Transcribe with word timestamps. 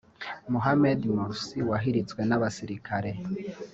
Mohammed 0.53 0.99
Morsi 1.15 1.57
wahiritswe 1.69 2.21
n’abasirikare 2.25 3.11